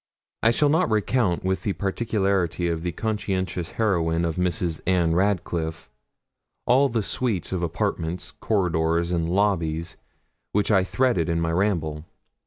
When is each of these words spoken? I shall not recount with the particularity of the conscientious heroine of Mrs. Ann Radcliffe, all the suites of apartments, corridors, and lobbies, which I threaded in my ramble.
I 0.41 0.49
shall 0.49 0.69
not 0.69 0.89
recount 0.89 1.43
with 1.43 1.61
the 1.61 1.73
particularity 1.73 2.67
of 2.67 2.81
the 2.81 2.91
conscientious 2.91 3.73
heroine 3.73 4.25
of 4.25 4.35
Mrs. 4.37 4.81
Ann 4.87 5.13
Radcliffe, 5.13 5.91
all 6.65 6.89
the 6.89 7.03
suites 7.03 7.51
of 7.51 7.61
apartments, 7.61 8.31
corridors, 8.39 9.11
and 9.11 9.29
lobbies, 9.29 9.97
which 10.53 10.71
I 10.71 10.83
threaded 10.83 11.29
in 11.29 11.39
my 11.39 11.51
ramble. 11.51 12.05